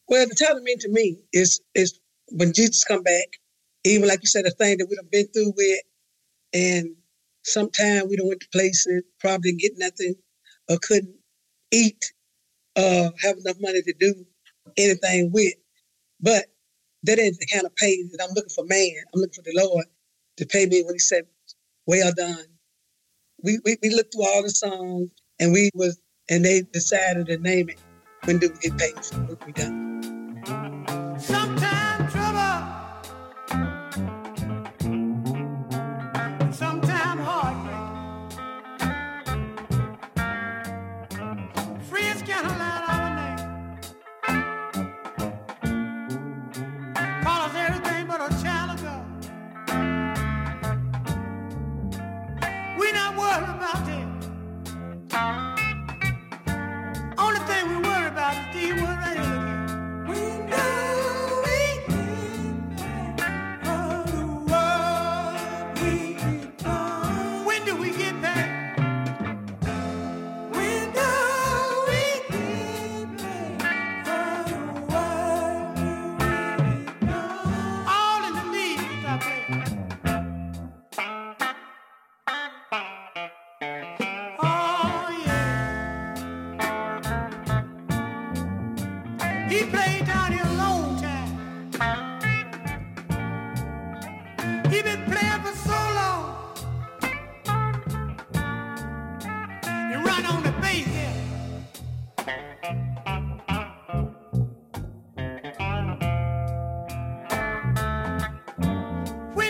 Well, 0.07 0.27
the 0.27 0.35
title 0.35 0.61
mean 0.61 0.79
to 0.79 0.89
me 0.89 1.19
is 1.33 1.61
is 1.75 1.99
when 2.27 2.53
Jesus 2.53 2.83
come 2.83 3.03
back, 3.03 3.39
even 3.83 4.07
like 4.07 4.21
you 4.21 4.27
said, 4.27 4.45
a 4.45 4.51
thing 4.51 4.77
that 4.77 4.87
we 4.89 4.95
have 4.97 5.11
been 5.11 5.27
through 5.27 5.53
with, 5.55 5.79
and 6.53 6.95
sometime 7.43 8.07
we 8.09 8.15
don't 8.15 8.27
went 8.27 8.41
to 8.41 8.49
places, 8.49 9.03
probably 9.19 9.53
get 9.53 9.73
nothing, 9.77 10.15
or 10.69 10.77
couldn't 10.81 11.15
eat, 11.71 12.13
uh, 12.75 13.09
have 13.21 13.37
enough 13.37 13.57
money 13.59 13.81
to 13.81 13.93
do 13.99 14.25
anything 14.77 15.31
with. 15.31 15.53
But 16.19 16.45
that 17.03 17.19
ain't 17.19 17.39
the 17.39 17.47
kind 17.47 17.65
of 17.65 17.75
pay 17.75 18.03
that 18.03 18.23
I'm 18.23 18.33
looking 18.35 18.49
for 18.49 18.65
man. 18.65 19.03
I'm 19.13 19.21
looking 19.21 19.43
for 19.43 19.49
the 19.49 19.53
Lord 19.55 19.85
to 20.37 20.45
pay 20.45 20.65
me 20.65 20.83
when 20.83 20.95
he 20.95 20.99
said, 20.99 21.25
Well 21.87 22.11
done. 22.15 22.45
We 23.43 23.59
we, 23.65 23.77
we 23.81 23.89
looked 23.89 24.13
through 24.13 24.27
all 24.27 24.43
the 24.43 24.49
songs 24.49 25.11
and 25.39 25.51
we 25.53 25.71
was 25.73 25.99
and 26.29 26.45
they 26.45 26.61
decided 26.61 27.27
to 27.27 27.37
name 27.37 27.69
it 27.69 27.79
when 28.25 28.39
do 28.39 28.49
we 28.49 28.69
get 28.69 28.77
paid 28.77 29.05
for 29.05 29.17
what 29.21 29.45
we 29.45 29.53
done. 29.53 30.80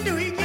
When 0.04 0.41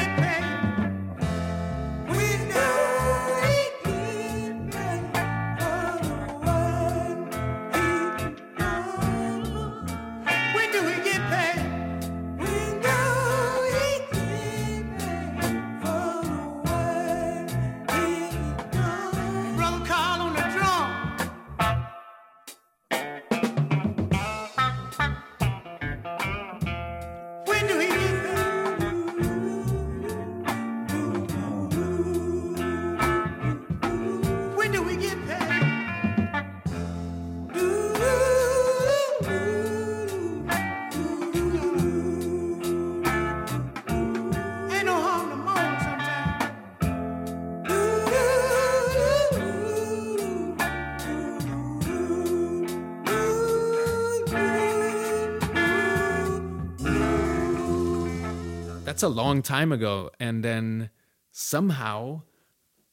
that's 58.96 59.02
a 59.02 59.08
long 59.08 59.42
time 59.42 59.72
ago. 59.72 60.10
And 60.18 60.42
then 60.42 60.88
somehow 61.30 62.22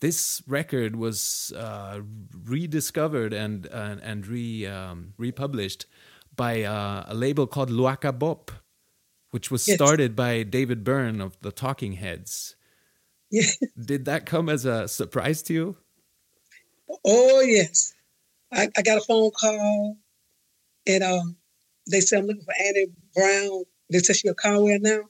this 0.02 0.42
record 0.46 0.98
was 0.98 1.54
uh, 1.56 2.02
rediscovered 2.44 3.32
and 3.32 3.68
uh, 3.72 3.96
and 4.04 4.28
re 4.28 4.66
um, 4.68 5.14
republished 5.18 5.86
by 6.36 6.64
uh, 6.64 7.06
a 7.08 7.14
label 7.14 7.48
called 7.48 7.70
Luaka 7.70 8.12
Bop, 8.12 8.52
which 9.32 9.50
was 9.50 9.66
Yes. 9.66 9.78
started 9.78 10.14
by 10.14 10.44
David 10.44 10.84
Byrne 10.84 11.22
of 11.22 11.40
the 11.40 11.54
Talking 11.54 11.94
Heads. 11.94 12.58
Yeah. 13.32 13.50
Did 13.80 14.04
that 14.04 14.26
come 14.26 14.50
as 14.50 14.66
a 14.66 14.90
surprise 14.90 15.42
to 15.44 15.54
you? 15.54 15.78
Oh 17.06 17.40
yes, 17.40 17.94
I, 18.52 18.68
I 18.76 18.82
got 18.82 18.98
a 18.98 19.02
phone 19.02 19.32
call, 19.32 19.98
and 20.86 21.02
um, 21.04 21.38
they 21.90 22.02
said 22.02 22.20
I'm 22.20 22.28
looking 22.28 22.44
for 22.44 22.54
Annie 22.60 22.88
Brown. 23.16 23.64
They 23.90 24.00
said 24.00 24.18
she 24.18 24.28
a 24.28 24.34
Conway 24.34 24.80
now, 24.82 25.04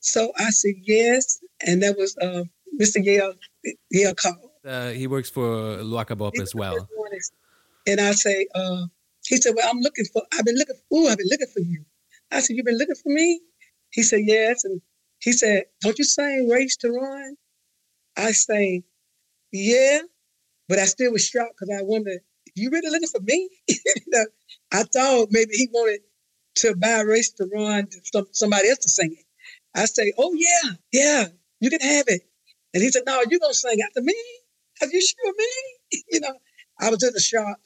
so 0.00 0.32
I 0.38 0.50
said 0.50 0.74
yes, 0.82 1.40
and 1.66 1.82
that 1.82 1.96
was 1.96 2.16
uh, 2.18 2.44
Mr. 2.80 3.04
Yale 3.04 3.34
Yale 3.90 4.14
called. 4.14 4.50
Uh, 4.64 4.90
he 4.90 5.06
works 5.06 5.30
for 5.30 5.78
Luaka 5.78 6.16
Bop 6.16 6.34
as 6.38 6.54
well. 6.54 6.88
And 7.86 8.00
I 8.00 8.12
say, 8.12 8.46
uh, 8.54 8.86
he 9.26 9.36
said, 9.36 9.54
well, 9.56 9.68
I'm 9.70 9.80
looking 9.80 10.04
for. 10.12 10.22
I've 10.32 10.44
been 10.44 10.56
looking. 10.56 10.76
Ooh, 10.94 11.08
I've 11.08 11.18
been 11.18 11.28
looking 11.30 11.46
for 11.52 11.60
you. 11.60 11.84
I 12.30 12.40
said, 12.40 12.56
you've 12.56 12.66
been 12.66 12.78
looking 12.78 12.96
for 12.96 13.08
me. 13.08 13.40
He 13.90 14.02
said, 14.02 14.20
yes, 14.24 14.64
and 14.64 14.80
he 15.20 15.32
said, 15.32 15.64
don't 15.80 15.98
you 15.98 16.04
sing 16.04 16.48
Race 16.48 16.76
to 16.78 16.90
Run? 16.90 17.36
I 18.16 18.32
say, 18.32 18.82
yeah, 19.52 20.00
but 20.68 20.78
I 20.78 20.84
still 20.84 21.12
was 21.12 21.24
shocked 21.24 21.54
because 21.58 21.74
I 21.76 21.82
wondered, 21.82 22.20
you 22.54 22.70
really 22.70 22.90
looking 22.90 23.08
for 23.08 23.20
me? 23.22 23.48
You 23.68 24.02
know, 24.08 24.26
I 24.72 24.82
thought 24.84 25.28
maybe 25.30 25.52
he 25.52 25.68
wanted 25.72 26.00
to 26.56 26.74
buy 26.76 27.00
Race 27.00 27.30
to 27.32 27.48
Run 27.52 27.86
to 27.86 28.00
some, 28.04 28.26
somebody 28.32 28.68
else 28.68 28.78
to 28.80 28.88
sing 28.88 29.12
it. 29.12 29.24
I 29.74 29.86
say, 29.86 30.12
oh 30.18 30.34
yeah, 30.34 30.72
yeah, 30.92 31.26
you 31.60 31.70
can 31.70 31.80
have 31.80 32.06
it. 32.08 32.22
And 32.74 32.82
he 32.82 32.90
said, 32.90 33.02
no, 33.06 33.22
you're 33.30 33.40
gonna 33.40 33.54
sing 33.54 33.78
after 33.86 34.02
me. 34.02 34.14
Are 34.82 34.88
you 34.88 35.00
sure 35.02 35.34
me? 35.36 36.02
you 36.12 36.20
know, 36.20 36.34
I 36.80 36.90
was 36.90 37.02
in 37.04 37.14
a 37.16 37.20
shock, 37.20 37.58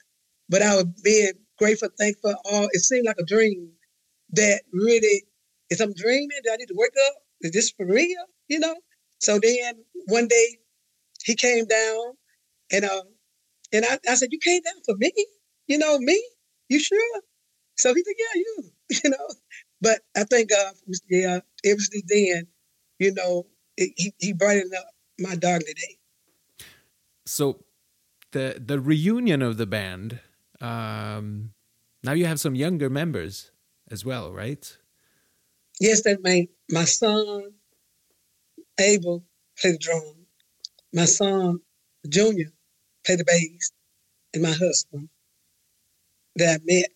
but 0.49 0.63
I 0.63 0.77
was 0.77 0.87
being 1.05 1.33
grateful, 1.59 1.89
thankful. 1.99 2.35
All 2.45 2.69
it 2.73 2.81
seemed 2.81 3.07
like 3.07 3.19
a 3.21 3.25
dream 3.27 3.73
that 4.33 4.63
really 4.73 5.25
is 5.71 5.81
I'm 5.81 5.95
dreaming. 5.95 6.39
Do 6.45 6.53
I 6.53 6.57
need 6.57 6.69
to 6.69 6.75
wake 6.77 6.93
up? 7.09 7.15
Is 7.43 7.53
this 7.53 7.73
for 7.73 7.87
real? 7.87 8.25
You 8.49 8.61
know. 8.61 8.77
So 9.21 9.41
then 9.43 9.85
one 10.09 10.29
day 10.29 10.59
he 11.25 11.37
came 11.37 11.67
down, 11.67 12.15
and 12.73 12.85
um, 12.87 13.03
and 13.73 13.85
I, 13.85 13.99
I 14.11 14.15
said, 14.17 14.31
"You 14.33 14.41
came 14.41 14.63
down 14.63 14.83
for 14.87 14.97
me? 14.97 15.13
You 15.69 15.79
know 15.79 15.99
me? 15.99 16.23
You 16.69 16.81
sure?" 16.81 17.23
So 17.77 17.95
he 17.95 18.03
said, 18.05 18.15
"Yeah, 18.19 18.41
you." 18.41 18.65
You 19.05 19.11
know. 19.11 19.29
But 19.81 20.01
I 20.17 20.25
thank 20.25 20.51
God 20.51 20.75
for 20.79 20.91
Mr. 20.91 21.03
Yale. 21.11 21.43
Ever 21.65 21.81
since 21.81 22.05
then, 22.09 22.47
you 22.99 23.15
know, 23.15 23.47
it, 23.77 23.93
he 23.97 24.15
he 24.19 24.33
brightened 24.33 24.75
up 24.75 24.87
my 25.19 25.37
dark 25.37 25.63
day. 25.63 25.99
So 27.27 27.65
the 28.33 28.63
the 28.65 28.81
reunion 28.81 29.43
of 29.43 29.57
the 29.57 29.67
band. 29.67 30.21
Um, 30.61 31.53
now 32.03 32.13
you 32.13 32.27
have 32.27 32.41
some 32.41 32.55
younger 32.55 32.91
members 32.91 33.51
as 33.91 34.05
well, 34.05 34.33
right? 34.33 34.77
Yes, 35.81 36.03
that 36.03 36.19
my 36.23 36.49
my 36.71 36.85
son 36.85 37.53
Abel 38.79 39.25
played 39.59 39.75
the 39.75 39.79
drum. 39.79 40.27
My 40.93 41.05
son 41.05 41.61
Junior 42.09 42.53
played 43.05 43.21
the 43.21 43.25
bass, 43.25 43.73
and 44.35 44.43
my 44.43 44.53
husband 44.53 45.09
that 46.37 46.61
I 46.61 46.65
met 46.65 46.91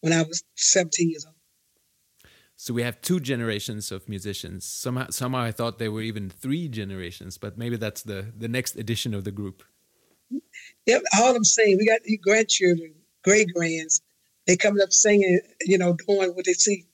when 0.00 0.12
I 0.12 0.22
was 0.22 0.44
17 0.56 1.10
years 1.10 1.24
old. 1.26 1.35
So 2.56 2.72
we 2.72 2.82
have 2.82 3.00
two 3.02 3.20
generations 3.20 3.92
of 3.92 4.08
musicians. 4.08 4.64
Somehow, 4.64 5.08
somehow 5.10 5.40
I 5.40 5.52
thought 5.52 5.78
there 5.78 5.92
were 5.92 6.00
even 6.00 6.30
three 6.30 6.68
generations, 6.68 7.36
but 7.36 7.58
maybe 7.58 7.76
that's 7.76 8.02
the 8.02 8.32
the 8.36 8.48
next 8.48 8.76
edition 8.76 9.12
of 9.12 9.24
the 9.24 9.30
group. 9.30 9.62
Yep, 10.86 11.02
all 11.18 11.36
I'm 11.36 11.44
saying, 11.44 11.76
we 11.78 11.86
got 11.86 12.02
these 12.02 12.18
grandchildren, 12.22 12.94
great 13.22 13.48
grands. 13.54 14.00
They 14.46 14.56
coming 14.56 14.82
up 14.82 14.92
singing, 14.92 15.40
you 15.62 15.76
know, 15.76 15.96
doing 16.06 16.30
what 16.30 16.46
they 16.46 16.54
see 16.54 16.86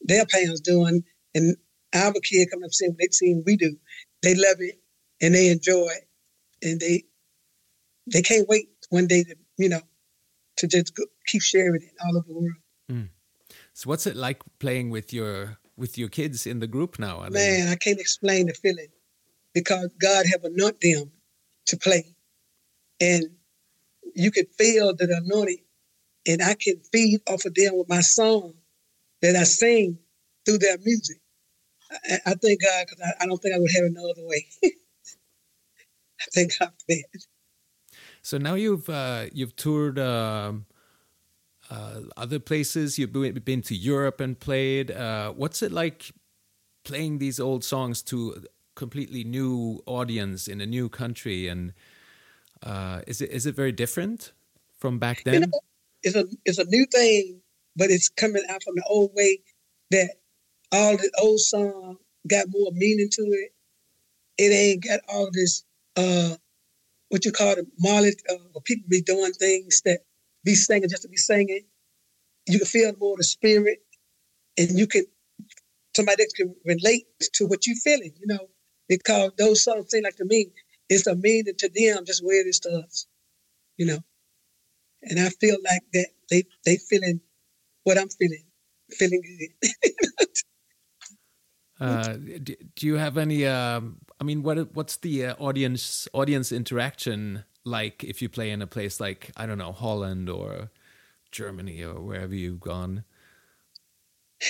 their 0.00 0.26
parents 0.26 0.60
doing, 0.60 1.04
and 1.34 1.56
our 1.94 2.12
kid 2.12 2.50
coming 2.50 2.64
up 2.64 2.72
saying 2.72 2.92
what 2.92 2.98
they 2.98 3.08
see 3.12 3.40
we 3.46 3.56
do. 3.56 3.76
They 4.22 4.34
love 4.34 4.56
it 4.58 4.80
and 5.20 5.34
they 5.34 5.48
enjoy 5.50 5.86
it, 5.90 6.08
and 6.62 6.80
they 6.80 7.04
they 8.12 8.22
can't 8.22 8.48
wait 8.48 8.68
one 8.90 9.06
day 9.06 9.22
to 9.22 9.36
you 9.58 9.68
know 9.68 9.80
to 10.56 10.66
just 10.66 10.94
go, 10.96 11.04
keep 11.26 11.42
sharing 11.42 11.82
it 11.82 11.92
all 12.04 12.16
over 12.16 12.26
the 12.26 12.34
world. 12.34 12.56
Hmm. 12.88 13.13
So 13.74 13.88
what's 13.90 14.06
it 14.06 14.16
like 14.16 14.40
playing 14.60 14.90
with 14.90 15.12
your 15.12 15.58
with 15.76 15.98
your 15.98 16.08
kids 16.08 16.46
in 16.46 16.60
the 16.60 16.68
group 16.68 16.98
now? 16.98 17.18
Are 17.18 17.28
they- 17.30 17.58
Man, 17.62 17.68
I 17.68 17.74
can't 17.76 17.98
explain 18.00 18.46
the 18.46 18.54
feeling 18.54 18.92
because 19.52 19.90
God 20.00 20.26
have 20.32 20.44
anointed 20.44 20.80
them 20.80 21.12
to 21.66 21.76
play, 21.76 22.14
and 23.00 23.24
you 24.14 24.30
can 24.30 24.46
feel 24.56 24.94
the 24.94 25.06
anointing, 25.24 25.64
and 26.26 26.40
I 26.40 26.54
can 26.54 26.80
feed 26.92 27.20
off 27.28 27.44
of 27.44 27.54
them 27.54 27.76
with 27.76 27.88
my 27.88 28.00
song 28.00 28.54
that 29.22 29.34
I 29.34 29.42
sing 29.42 29.98
through 30.44 30.58
their 30.58 30.78
music. 30.78 31.18
I, 31.90 32.18
I 32.26 32.34
thank 32.34 32.62
God 32.62 32.86
because 32.86 33.02
I, 33.04 33.24
I 33.24 33.26
don't 33.26 33.42
think 33.42 33.54
I 33.54 33.58
would 33.58 33.72
have 33.74 33.84
it 33.84 33.92
no 33.92 34.08
other 34.08 34.24
way. 34.24 34.46
I 36.20 36.24
thank 36.32 36.58
God 36.58 36.70
for 36.78 36.84
that. 36.90 37.26
So 38.22 38.38
now 38.38 38.54
you've 38.54 38.88
uh, 38.88 39.26
you've 39.32 39.56
toured 39.56 39.98
um, 39.98 40.66
uh, 41.70 42.00
other 42.16 42.38
places. 42.38 42.98
You've 42.98 43.12
been 43.12 43.62
to 43.62 43.74
Europe 43.74 44.20
and 44.20 44.38
played. 44.38 44.90
Uh, 44.90 45.32
what's 45.32 45.62
it 45.62 45.72
like 45.72 46.12
playing 46.84 47.18
these 47.18 47.40
old 47.40 47.64
songs 47.64 48.02
to 48.02 48.32
a 48.32 48.40
completely 48.74 49.24
new 49.24 49.82
audience 49.86 50.48
in 50.48 50.60
a 50.60 50.66
new 50.66 50.88
country? 50.88 51.48
And 51.48 51.72
uh, 52.62 53.02
is 53.06 53.20
it 53.20 53.30
is 53.30 53.46
it 53.46 53.54
very 53.54 53.72
different 53.72 54.32
from 54.78 54.98
back 54.98 55.24
You 55.30 55.40
then? 55.40 55.42
know, 55.42 55.60
it's 56.02 56.16
a 56.16 56.26
it's 56.44 56.58
a 56.58 56.64
new 56.64 56.86
thing, 56.92 57.40
but 57.76 57.90
it's 57.90 58.08
coming 58.08 58.42
out 58.48 58.62
from 58.62 58.74
the 58.76 58.84
old 58.88 59.12
way 59.14 59.40
that 59.90 60.10
all 60.72 60.96
the 60.96 61.10
old 61.20 61.40
song 61.40 61.96
got 62.28 62.46
more 62.50 62.72
meaning 62.72 63.08
to 63.10 63.22
it. 63.22 63.52
It 64.38 64.52
ain't 64.52 64.84
got 64.84 65.00
all 65.08 65.30
this 65.32 65.64
uh 65.96 66.36
what 67.08 67.24
you 67.24 67.32
call 67.32 67.52
it, 67.52 67.66
Marley, 67.78 68.14
uh, 68.28 68.34
where 68.52 68.62
people 68.62 68.86
be 68.88 69.00
doing 69.02 69.32
things 69.32 69.82
that 69.84 70.00
be 70.44 70.54
singing 70.54 70.88
just 70.88 71.02
to 71.02 71.08
be 71.08 71.16
singing. 71.16 71.62
You 72.46 72.58
can 72.58 72.66
feel 72.66 72.92
more 72.98 73.16
the 73.16 73.24
spirit, 73.24 73.78
and 74.58 74.78
you 74.78 74.86
can 74.86 75.04
somebody 75.96 76.24
that 76.24 76.32
can 76.36 76.54
relate 76.64 77.06
to 77.34 77.46
what 77.46 77.66
you're 77.66 77.76
feeling, 77.76 78.12
you 78.18 78.26
know, 78.26 78.48
because 78.88 79.32
those 79.38 79.62
songs 79.62 79.90
seem 79.90 80.04
like 80.04 80.16
to 80.16 80.24
me 80.24 80.50
it's 80.88 81.06
a 81.06 81.14
meaning 81.14 81.54
to 81.58 81.68
them 81.68 82.04
just 82.04 82.24
where 82.24 82.40
it 82.40 82.46
is 82.46 82.60
to 82.60 82.70
us, 82.70 83.06
you 83.76 83.86
know. 83.86 83.98
And 85.02 85.20
I 85.20 85.28
feel 85.28 85.56
like 85.64 85.82
that 85.92 86.08
they 86.30 86.44
they 86.64 86.76
feeling 86.76 87.20
what 87.84 87.98
I'm 87.98 88.08
feeling, 88.08 88.44
feeling 88.90 89.22
good. 89.22 89.70
Uh, 91.80 92.12
do, 92.12 92.54
do 92.76 92.86
you 92.86 92.94
have 92.94 93.18
any? 93.18 93.44
Um, 93.44 93.98
I 94.20 94.24
mean, 94.24 94.44
what 94.44 94.72
what's 94.76 94.96
the 94.98 95.26
uh, 95.26 95.34
audience 95.40 96.06
audience 96.12 96.52
interaction 96.52 97.42
like 97.64 98.04
if 98.04 98.20
you 98.22 98.28
play 98.28 98.50
in 98.50 98.62
a 98.62 98.66
place 98.66 99.00
like 99.00 99.30
I 99.36 99.46
don't 99.46 99.58
know 99.58 99.72
Holland 99.72 100.28
or 100.28 100.70
Germany 101.32 101.82
or 101.82 102.00
wherever 102.00 102.34
you've 102.34 102.60
gone? 102.60 103.04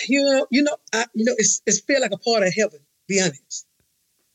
you 0.08 0.22
know, 0.22 0.46
you 0.50 0.62
know, 0.62 0.76
I, 0.92 1.06
you 1.14 1.24
know, 1.24 1.34
it's 1.38 1.62
it's 1.66 1.80
feel 1.80 2.00
like 2.00 2.12
a 2.12 2.18
part 2.18 2.42
of 2.42 2.54
heaven. 2.54 2.80
Be 3.08 3.20
honest, 3.20 3.66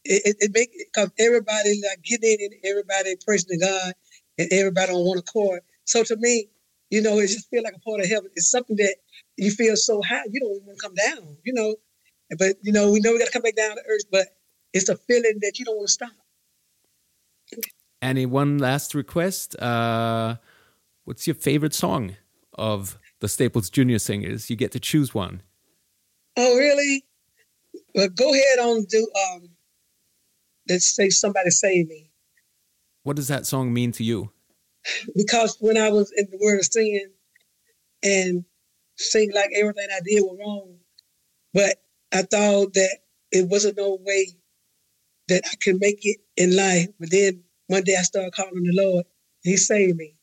it 0.03 0.21
it, 0.25 0.37
it 0.39 0.51
make 0.53 0.71
because 0.77 1.11
everybody 1.19 1.81
like 1.87 2.01
getting 2.03 2.37
in, 2.39 2.53
and 2.53 2.65
everybody 2.65 3.15
praising 3.25 3.59
God, 3.59 3.93
and 4.37 4.51
everybody 4.51 4.91
on 4.91 5.05
one 5.05 5.17
accord. 5.17 5.61
So 5.85 6.03
to 6.03 6.15
me, 6.17 6.49
you 6.89 7.01
know, 7.01 7.19
it 7.19 7.27
just 7.27 7.49
feel 7.49 7.63
like 7.63 7.75
a 7.75 7.79
part 7.79 8.01
of 8.01 8.07
heaven. 8.09 8.29
It's 8.35 8.51
something 8.51 8.75
that 8.77 8.95
you 9.37 9.51
feel 9.51 9.75
so 9.75 10.01
high, 10.01 10.23
you 10.29 10.39
don't 10.39 10.55
even 10.55 10.67
want 10.67 10.79
to 10.79 10.83
come 10.83 10.95
down. 10.95 11.37
You 11.43 11.53
know, 11.53 11.75
but 12.37 12.57
you 12.61 12.71
know, 12.71 12.91
we 12.91 12.99
know 12.99 13.11
we 13.11 13.19
got 13.19 13.25
to 13.25 13.31
come 13.31 13.41
back 13.43 13.55
down 13.55 13.75
to 13.75 13.83
earth, 13.89 14.05
but 14.11 14.27
it's 14.73 14.89
a 14.89 14.95
feeling 14.95 15.39
that 15.41 15.57
you 15.57 15.65
don't 15.65 15.77
want 15.77 15.87
to 15.87 15.93
stop. 15.93 16.11
Any 18.01 18.25
one 18.25 18.57
last 18.57 18.95
request? 18.95 19.59
Uh, 19.59 20.37
what's 21.05 21.27
your 21.27 21.35
favorite 21.35 21.73
song 21.73 22.15
of 22.53 22.97
the 23.19 23.27
Staples 23.27 23.69
Junior 23.69 23.99
Singers? 23.99 24.49
You 24.49 24.55
get 24.55 24.71
to 24.71 24.79
choose 24.79 25.13
one. 25.13 25.41
Oh, 26.37 26.55
really? 26.55 27.03
Well, 27.93 28.09
go 28.09 28.33
ahead 28.33 28.59
on 28.59 28.85
do 28.85 29.07
um. 29.33 29.49
Let's 30.69 30.95
say 30.95 31.09
somebody 31.09 31.49
save 31.49 31.87
me. 31.87 32.11
What 33.03 33.15
does 33.15 33.27
that 33.27 33.47
song 33.47 33.73
mean 33.73 33.91
to 33.93 34.03
you? 34.03 34.31
because 35.15 35.57
when 35.59 35.77
I 35.77 35.89
was 35.89 36.11
in 36.15 36.27
the 36.31 36.37
world 36.41 36.59
of 36.59 36.65
singing 36.65 37.11
and 38.03 38.45
sing 38.97 39.31
like 39.33 39.49
everything 39.55 39.87
I 39.91 39.99
did 40.05 40.21
was 40.21 40.37
wrong, 40.39 40.77
but 41.53 41.77
I 42.11 42.23
thought 42.23 42.73
that 42.73 42.97
it 43.31 43.47
wasn't 43.47 43.77
no 43.77 43.97
way 44.01 44.27
that 45.27 45.43
I 45.45 45.55
could 45.61 45.79
make 45.79 45.99
it 46.03 46.17
in 46.37 46.55
life. 46.55 46.87
But 46.99 47.11
then 47.11 47.43
one 47.69 47.83
day 47.83 47.95
I 47.97 48.01
started 48.01 48.33
calling 48.33 48.63
the 48.63 48.73
Lord. 48.73 49.05
He 49.43 49.55
saved 49.55 49.95
me. 49.95 50.15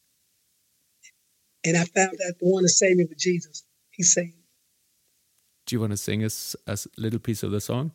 And 1.64 1.76
I 1.76 1.84
found 1.84 2.18
that 2.18 2.34
the 2.40 2.46
one 2.46 2.64
that 2.64 2.70
saved 2.70 2.98
me 2.98 3.04
was 3.08 3.22
Jesus. 3.22 3.62
He 3.90 4.02
saved 4.02 4.34
me. 4.34 4.42
Do 5.64 5.76
you 5.76 5.80
want 5.80 5.92
to 5.92 5.96
sing 5.96 6.24
us 6.24 6.56
a 6.66 6.76
little 6.96 7.20
piece 7.20 7.44
of 7.44 7.52
the 7.52 7.60
song? 7.60 7.92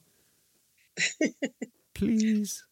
Please. 1.93 2.63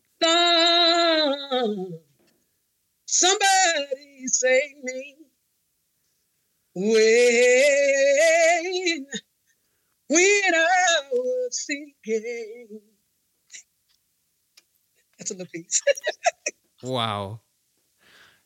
Somebody 3.05 4.27
save 4.27 4.83
me. 4.83 5.15
When, 6.75 6.95
when 10.07 10.55
I 10.55 11.01
was 11.11 11.65
sinking. 11.65 12.79
That's 15.17 15.31
a 15.31 15.33
little 15.33 15.47
piece. 15.51 15.81
Wow. 16.83 17.41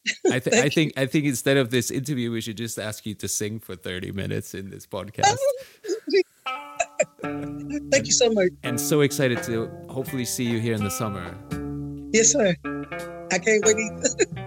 I, 0.32 0.40
th- 0.40 0.56
I 0.56 0.68
think 0.70 0.94
I 0.98 1.06
think 1.06 1.26
instead 1.26 1.56
of 1.58 1.70
this 1.72 1.90
interview, 1.90 2.32
we 2.32 2.42
should 2.42 2.58
just 2.58 2.78
ask 2.78 3.06
you 3.06 3.14
to 3.16 3.28
sing 3.28 3.60
for 3.60 3.76
thirty 3.76 4.12
minutes 4.12 4.54
in 4.54 4.70
this 4.70 4.86
podcast. 4.86 5.38
Thank 7.92 8.08
you 8.08 8.12
so 8.12 8.30
much. 8.32 8.50
and 8.64 8.80
so 8.80 9.02
excited 9.02 9.42
to 9.44 9.70
hopefully 9.90 10.26
see 10.26 10.44
you 10.44 10.60
here 10.60 10.74
in 10.74 10.84
the 10.84 10.92
summer. 10.92 11.34
Yes, 12.12 12.32
sir. 12.34 12.56
I 13.32 13.40
can't 13.40 13.66
wait 13.66 14.38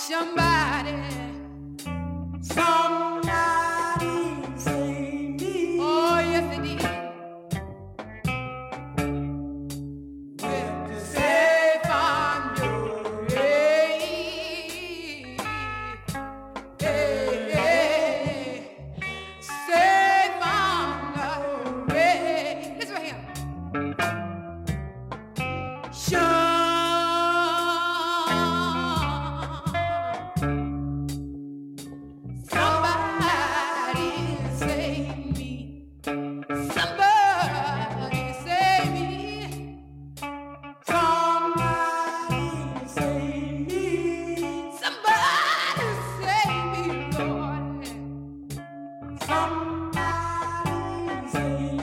somebody, 0.00 0.49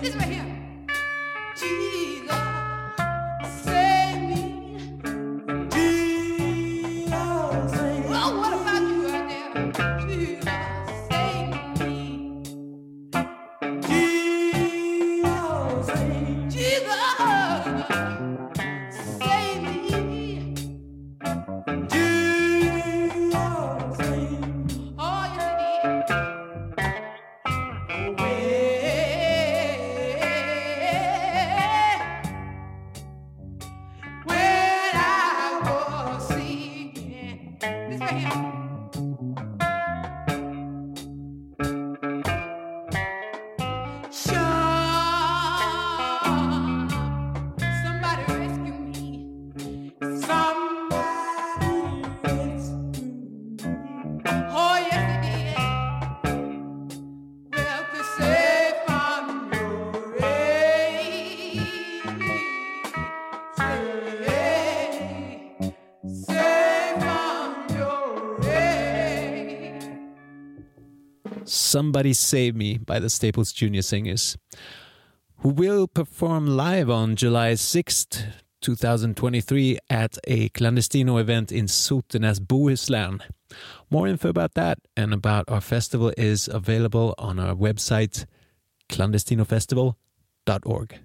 Listen 0.08 0.22
right 0.22 0.32
here. 0.32 0.46
Jesus, 1.58 1.97
Somebody 71.78 72.14
Save 72.14 72.56
Me 72.56 72.80
by 72.80 72.98
the 72.98 73.08
Staples 73.08 73.54
Junior 73.54 73.84
Singers, 73.84 74.36
who 75.42 75.50
will 75.50 75.88
perform 75.88 76.48
live 76.48 76.90
on 76.90 77.16
July 77.16 77.52
6th, 77.52 78.26
2023 78.62 79.78
at 79.88 80.18
a 80.24 80.50
clandestino 80.50 81.22
event 81.22 81.52
in 81.52 81.68
Sotenäs, 81.68 82.40
Bohuslän. 82.40 83.22
More 83.92 84.08
info 84.08 84.30
about 84.30 84.56
that 84.56 84.80
and 84.96 85.14
about 85.14 85.52
our 85.52 85.62
festival 85.62 86.12
is 86.18 86.48
available 86.48 87.14
on 87.20 87.38
our 87.38 87.54
website 87.54 88.26
clandestinofestival.org. 88.90 91.00